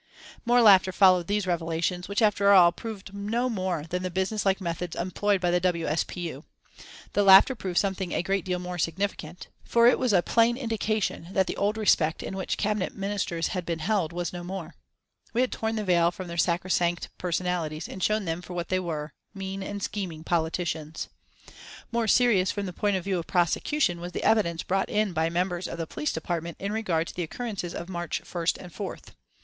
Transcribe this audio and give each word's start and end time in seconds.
More 0.45 0.63
laughter 0.63 0.91
followed 0.91 1.27
these 1.27 1.45
revelations, 1.45 2.07
which 2.09 2.23
after 2.23 2.51
all 2.53 2.71
proved 2.71 3.13
no 3.13 3.51
more 3.51 3.83
than 3.87 4.01
the 4.01 4.09
business 4.09 4.47
like 4.47 4.59
methods 4.59 4.95
employed 4.95 5.39
by 5.39 5.51
the 5.51 5.59
W. 5.59 5.85
S. 5.85 6.03
P. 6.03 6.21
U. 6.21 6.43
The 7.13 7.21
laughter 7.21 7.53
proved 7.53 7.77
something 7.77 8.11
a 8.11 8.23
great 8.23 8.43
deal 8.43 8.57
more 8.57 8.79
significant, 8.79 9.49
for 9.63 9.85
it 9.85 9.99
was 9.99 10.11
a 10.11 10.23
plain 10.23 10.57
indication 10.57 11.27
that 11.33 11.45
the 11.45 11.55
old 11.55 11.77
respect 11.77 12.23
in 12.23 12.35
which 12.35 12.57
Cabinet 12.57 12.95
Ministers 12.95 13.49
had 13.49 13.63
been 13.63 13.77
held 13.77 14.11
was 14.11 14.33
no 14.33 14.43
more. 14.43 14.73
We 15.35 15.41
had 15.41 15.51
torn 15.51 15.75
the 15.75 15.83
veil 15.83 16.09
from 16.09 16.27
their 16.27 16.35
sacro 16.35 16.69
sanct 16.69 17.09
personalities 17.19 17.87
and 17.87 18.01
shown 18.01 18.25
them 18.25 18.41
for 18.41 18.53
what 18.55 18.69
they 18.69 18.79
were, 18.79 19.13
mean 19.35 19.61
and 19.61 19.83
scheming 19.83 20.23
politicians. 20.23 21.09
More 21.91 22.07
serious 22.07 22.49
from 22.49 22.65
the 22.65 22.73
point 22.73 22.95
of 22.97 23.03
view 23.03 23.19
of 23.19 23.27
prosecution 23.27 24.01
was 24.01 24.13
the 24.13 24.23
evidence 24.23 24.63
brought 24.63 24.89
in 24.89 25.13
by 25.13 25.29
members 25.29 25.67
of 25.67 25.77
the 25.77 25.85
police 25.85 26.11
department 26.11 26.57
in 26.59 26.71
regard 26.71 27.05
to 27.05 27.13
the 27.13 27.21
occurrences 27.21 27.75
of 27.75 27.87
March 27.87 28.23
1st 28.25 28.57
and 28.57 28.73
4th. 28.73 29.09